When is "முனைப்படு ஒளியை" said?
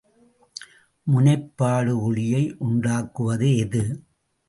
1.07-2.43